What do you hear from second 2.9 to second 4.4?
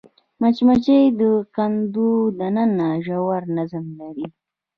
ژور نظم لري